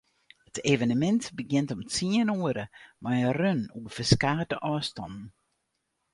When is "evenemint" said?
0.71-1.25